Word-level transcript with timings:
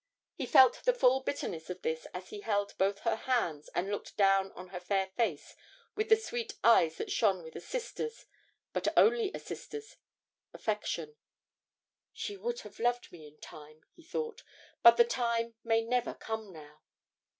He 0.33 0.47
felt 0.47 0.81
the 0.83 0.95
full 0.95 1.19
bitterness 1.19 1.69
of 1.69 1.83
this 1.83 2.07
as 2.11 2.29
he 2.29 2.39
held 2.39 2.75
both 2.79 3.01
her 3.01 3.15
hands 3.17 3.69
and 3.75 3.91
looked 3.91 4.17
down 4.17 4.51
on 4.53 4.69
her 4.69 4.79
fair 4.79 5.05
face 5.15 5.55
with 5.93 6.09
the 6.09 6.15
sweet 6.15 6.55
eyes 6.63 6.95
that 6.97 7.11
shone 7.11 7.43
with 7.43 7.55
a 7.55 7.61
sister's 7.61 8.25
but 8.73 8.87
only 8.97 9.31
a 9.31 9.37
sister's 9.37 9.97
affection. 10.55 11.17
'She 12.13 12.35
would 12.35 12.61
have 12.61 12.79
loved 12.79 13.11
me 13.11 13.27
in 13.27 13.37
time,' 13.41 13.83
he 13.93 14.01
thought; 14.03 14.41
'but 14.81 14.97
the 14.97 15.05
time 15.05 15.53
may 15.63 15.83
never 15.83 16.15
come 16.15 16.51
now.' 16.51 16.81